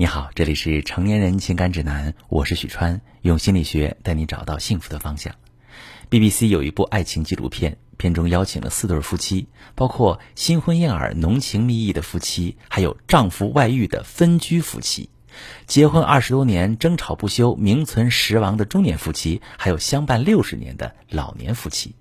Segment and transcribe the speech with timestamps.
[0.00, 5.34] 你好，这里是成年人情感指南，我是许川，用心理学带你找到幸福的方向。
[6.08, 15.10] BBC 有一部爱情纪录片，片中邀请了四对夫妻，包括新婚燕尔、浓情蜜意的夫妻，还有丈夫外遇的分居夫妻，
[15.66, 21.94] 结婚二十多年争吵不休、名存实亡的中年夫妻，还有相伴六十年的老年夫妻。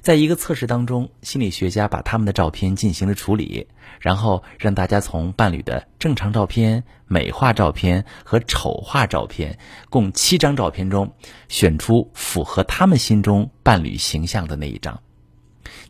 [0.00, 3.66] 在一个测试当中，心理学家把他们的照片进行了处理，
[4.00, 9.58] 然后让大家从伴侣的正常照片、美化照片和丑化照片
[9.90, 11.12] 共七张照片中，
[11.48, 15.00] 选出符合他们心中伴侣形象的那一张。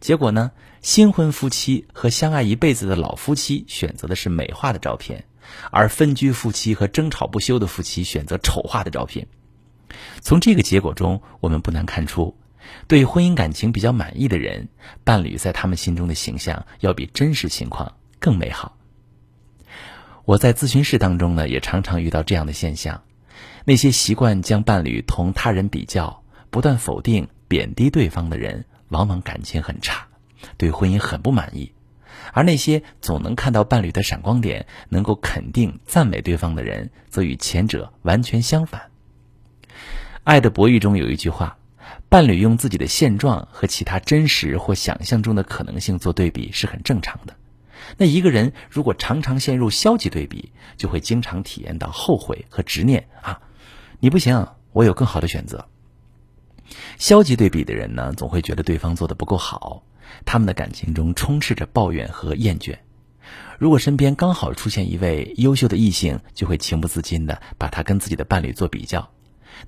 [0.00, 0.50] 结果呢，
[0.80, 5.22] 新婚夫妻和相爱一辈子的老夫妻选择的是美化的照片，
[5.70, 9.26] 而分居夫妻和争吵不休的夫妻选择丑化的照片。
[10.20, 12.34] 从这个结果中，我们不难看出。
[12.88, 14.68] 对婚姻感情比较满意的人，
[15.04, 18.76] 伴侣在他们心中的形象要比真实情况更美好。
[20.24, 23.02] 我在咨询室当中呢，也常常遇到这样的现象：
[23.64, 30.06] 那些习惯将伴侣同他人比较、不断否定、贬低对方的人，往往感情很差，
[30.56, 31.72] 对婚姻很不满意；
[32.32, 38.80] 而那些总能看到伴侣的闪光点、能够肯定、赞美对方的人，则与前者完全相反。
[40.24, 41.56] 《爱的博弈》中有一句话。
[42.08, 47.34] 伴侣用自己的现状和其他真实或想象中的可能性做对比是很正常的。
[47.96, 53.40] 那一个人如果常常陷入消极对比，就会经常体验到后悔和执念啊！
[54.00, 55.66] 你不行，我有更好的选择。
[56.98, 59.82] 消极对比的人呢，总会觉得对方做的不够好，
[60.24, 62.76] 他们的感情中充斥着抱怨和厌倦。
[63.58, 69.08] 如果身边刚好出现一位优秀的异性，就会情不自禁的把他跟自己的伴侣做比较。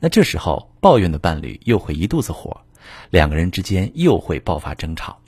[0.00, 2.60] 那这时候，抱怨的伴侣又会一肚子火，
[3.10, 5.18] 两个人之间又会爆发争吵。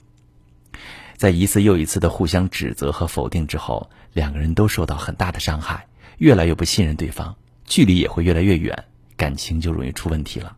[1.17, 5.85] 在一次又一次的互相指责和否定之后，两个人都受到很大的伤害，
[6.17, 10.57] 越来越不信任对方，距离也会越来越远，感情就容易出问题了。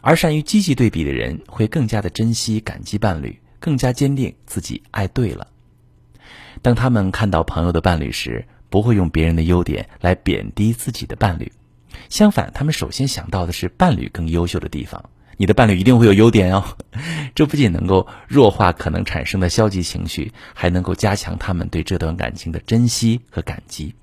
[0.00, 5.48] 而善于积极对比的人，会更加的珍惜、感激伴侣，更加坚定自己爱对了。
[6.62, 11.52] 当他们看到朋友的伴侣时，不会用别人的优点来贬低自己的伴侣。
[12.08, 15.10] 相反，他们首先想到的是伴侣更优秀的地方。
[15.36, 16.64] 你的伴侣一定会有优点哦，
[17.34, 23.94] 这不仅能够弱化可能产生的消极情绪，还能够加强他们对这段感情的珍惜和感激。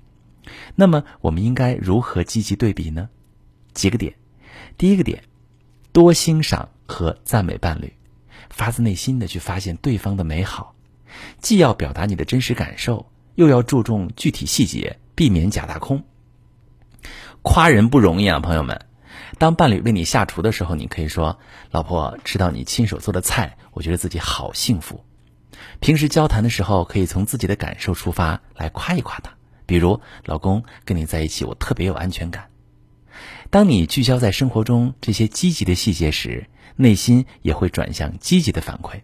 [0.74, 3.10] 那么，我们应该如何积极对比呢？
[3.74, 4.14] 几个点。
[4.78, 5.24] 第一个点，
[5.92, 7.92] 多欣赏和赞美伴侣，
[8.48, 10.74] 发自内心的去发现对方的美好，
[11.42, 16.02] 既要表达你的真实感受，又要注重具体细节，避免假大空。
[17.48, 18.86] 夸人不容易啊，朋友们。
[19.38, 21.38] 当伴侣为你下厨的时候，你可以说
[21.70, 25.04] ：“老婆，吃到你亲手做的菜，我觉得自己好幸福。”
[25.78, 29.30] 平时交谈的时候，可以从自己的感受出发来夸一夸他，
[29.64, 32.48] 比如：“老公，跟你在一起，我特别有安全感。”
[33.48, 39.02] 当你聚焦在生活中这些积极的细节时，内心也会转向积极的反馈。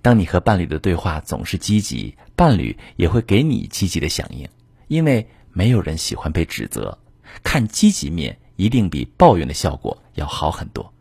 [0.00, 4.48] 当你和伴侣的对话总是积极，伴侣也会给你积极的响应，
[4.88, 6.98] 因为没有人喜欢被指责。
[7.42, 10.92] 看积极面一定比抱怨的效果要好很多。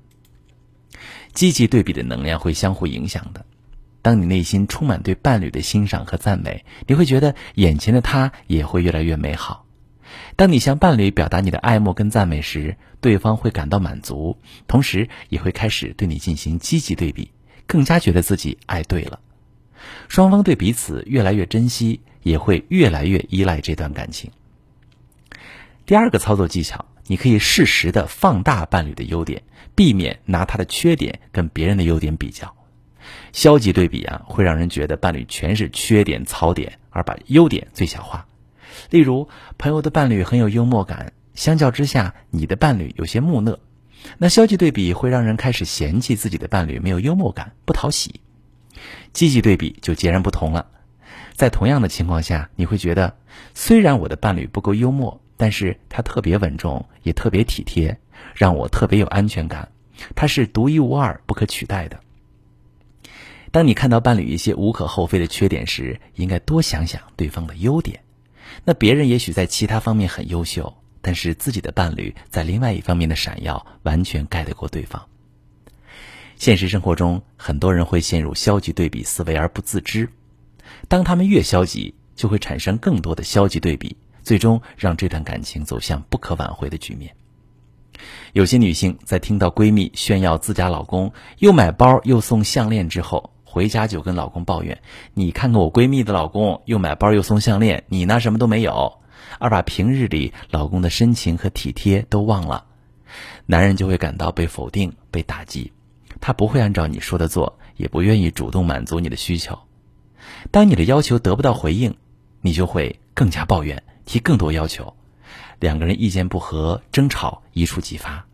[1.33, 3.45] 积极对比的能量会相互影响的。
[4.01, 9.65] 当你内心充满对伴侣的欣赏和赞美，你会觉得眼前的他也会越来越美好。
[10.35, 17.31] 当你向伴侣表达你的爱慕跟赞美时，对方会感到满足，同时也会开始对你进行积极对比，
[17.65, 19.19] 更加觉得自己爱对了。
[20.09, 24.29] 双方对彼此越来越珍惜，也会越来越依赖这段感情。
[25.85, 29.43] 第二个操作技巧，你可以适时的放大伴侣的优点，
[29.75, 32.55] 避免拿他的缺点跟别人的优点比较。
[33.33, 38.25] 消极对比啊，会让人觉得伴侣全是缺点槽点，而把优点最小化。
[38.89, 39.27] 例如，
[39.57, 43.59] 朋友的伴侣很有幽默感，相较之下，你的伴侣有些木讷。
[44.17, 48.21] 那消极对比会让人开始嫌弃自己的伴侣没有幽默感，不讨喜。
[49.11, 50.67] 积极对比就截然不同了，
[51.33, 53.15] 在同样的情况下，你会觉得，
[53.53, 55.19] 虽然我的伴侣不够幽默。
[55.35, 57.97] 但是他特别稳重，也特别体贴，
[58.35, 59.67] 让我特别有安全感。
[60.15, 61.99] 他是独一无二、不可取代的。
[63.51, 67.99] 当你看到伴侣一些无可厚非的缺点时，应该多想想对方的优点。
[68.63, 70.71] 那别人也许在其他方面很优秀，
[71.01, 75.03] 但是自己的伴侣在另外一方面的闪耀，完全盖得过对方。
[76.37, 80.07] 现实生活中，很多人会陷入消极对比思维而不自知。
[80.87, 83.97] 当他们越消极，就会产生更多的消极对比。
[84.23, 87.13] 最终让这段感情走向不可挽回的局面。
[88.31, 94.81] 有些女性在听到闺蜜炫耀自家老公又买包又送项链之后，回家就跟老公抱怨
[95.13, 98.97] ：“你看看我闺蜜的老公又买包又送项链，你那什么都没有。”
[99.39, 102.65] 而把平日里老公的深情和体贴都忘了，
[103.45, 105.73] 男人就会感到被否定、被打击，
[106.21, 109.59] 他不会按照你说的做，也不愿意主动满足你的需求。
[110.51, 111.95] 当你的要求得不到回应，
[112.41, 114.95] 你就会更加抱怨，提更多要求，
[115.59, 118.25] 两个人意见不合，争吵一触即发，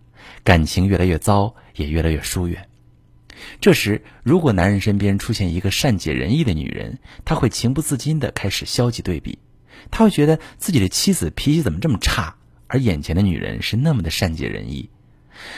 [0.44, 2.68] 感情越来越糟，也越来越疏远。
[3.62, 9.40] 这时，如果男人身边出现一个善解人意的女人，他会情不自禁地开始消极对比，
[9.92, 12.36] 他会觉得自己的妻子脾气怎么这么差，
[12.68, 14.90] 而眼前的女人是那么的善解人意。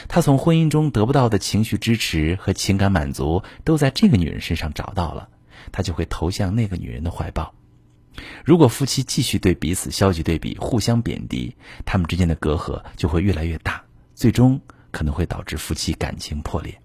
[0.07, 5.29] 他从婚姻中得不到的情绪支持和情感满足，都在这个女人身上找到了，
[5.71, 7.53] 他就会投向那个女人的怀抱。
[8.43, 11.55] 如果夫妻继续对彼此消极对比，互相贬低，
[11.85, 13.81] 他们之间的隔阂就会越来越大，
[14.13, 14.59] 最终
[14.91, 16.77] 可能会导致夫妻感情破裂。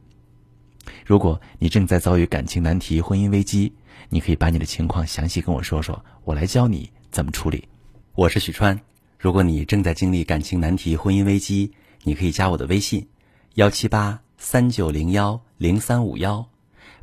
[1.05, 3.73] 如果你正在遭遇感情难题、婚姻危机，
[4.09, 7.67] 你可以把你的情况详细跟我说说，我来教你怎么处理。
[8.15, 8.79] 我是许川。
[9.19, 11.73] 如果你正在经历感情难题、婚姻危机，
[12.05, 13.09] 你可以加我的微信：
[13.55, 16.49] 幺七八三九零幺零三五幺，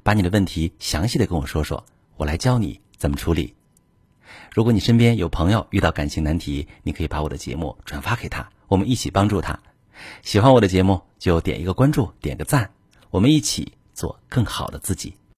[0.04, 1.86] 把你的问题详细的跟我说说，
[2.18, 3.56] 我来教你怎么处理。
[4.54, 9.60] 如果你身边有朋友遇到感情难题，你可以把我的节目转发给他，我们一起帮助他。
[10.22, 12.72] 喜欢我的节目就点一个关注，点个赞，
[13.10, 15.16] 我们一起做更好的自己。